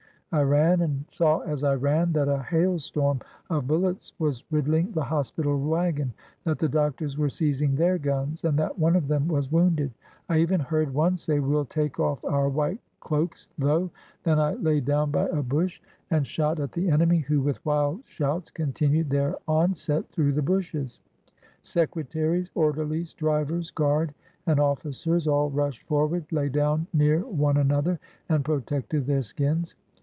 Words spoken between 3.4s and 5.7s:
of bullets was riddling the hospital